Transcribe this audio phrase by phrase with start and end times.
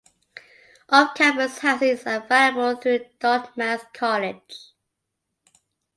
[0.89, 4.71] Off-campus housing is available through Dartmouth College.